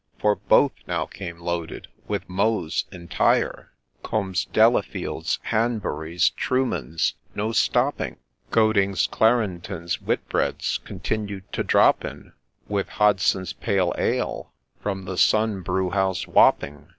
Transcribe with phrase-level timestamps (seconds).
[0.19, 3.69] For both now came loaded with Meux's entire;
[4.01, 8.17] Combe's, Delafield's, Hanbury's, Truman's— no stopping—
[8.49, 12.33] Coding's, Charenton's, Whitbread's continued to drop in,
[12.67, 14.51] With Hodson's pale ale,
[14.81, 16.87] from the Sun Brewhouse, Wapping.